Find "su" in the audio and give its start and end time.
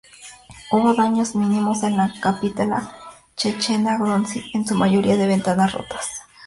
4.65-4.73